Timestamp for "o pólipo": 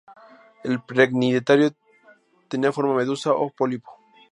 3.43-3.91